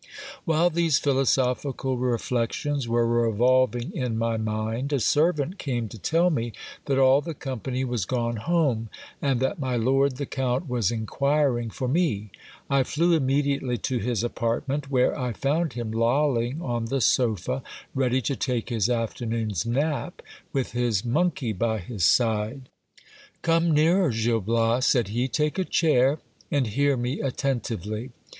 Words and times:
While 0.45 0.71
these 0.71 0.97
philosophical 0.97 1.95
reflections 1.95 2.87
were 2.87 3.05
revolving 3.05 3.91
in 3.95 4.17
my 4.17 4.35
mind, 4.35 4.91
a 4.91 4.99
servant 4.99 5.59
came 5.59 5.87
to 5.89 5.99
tell 5.99 6.31
me 6.31 6.53
that 6.85 6.97
all 6.97 7.21
the 7.21 7.35
company 7.35 7.83
was 7.85 8.05
gone 8.05 8.37
home, 8.37 8.89
and 9.21 9.39
that 9.41 9.59
my 9.59 9.75
lord 9.75 10.15
the 10.17 10.25
count 10.25 10.67
was 10.67 10.89
inquiring 10.89 11.69
for 11.69 11.87
me. 11.87 12.31
I 12.67 12.81
flew 12.81 13.13
immediately 13.13 13.77
to 13.77 13.99
his 13.99 14.23
apartment, 14.23 14.89
where 14.89 15.15
I 15.15 15.33
found 15.33 15.73
him 15.73 15.91
lolling 15.91 16.63
on 16.63 16.85
the 16.85 16.99
sofa, 16.99 17.61
ready 17.93 18.23
to 18.23 18.35
take 18.35 18.69
his 18.69 18.89
afternoon's 18.89 19.67
nap, 19.67 20.23
with 20.51 20.71
his 20.71 21.05
mon 21.05 21.29
key 21.29 21.51
by 21.53 21.77
his 21.77 22.03
side. 22.03 22.69
Come 23.43 23.69
nearer, 23.69 24.09
Gil 24.09 24.41
Bias, 24.41 24.87
said 24.87 25.09
he; 25.09 25.27
take 25.27 25.59
a 25.59 25.63
chair, 25.63 26.17
and 26.49 26.65
hear 26.65 26.97
me 26.97 27.21
attentively. 27.21 28.09